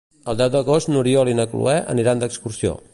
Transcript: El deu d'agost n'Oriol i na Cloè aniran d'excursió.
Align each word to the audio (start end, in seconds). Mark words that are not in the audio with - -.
El 0.31 0.37
deu 0.39 0.49
d'agost 0.55 0.91
n'Oriol 0.93 1.31
i 1.33 1.37
na 1.41 1.47
Cloè 1.53 1.77
aniran 1.95 2.25
d'excursió. 2.25 2.79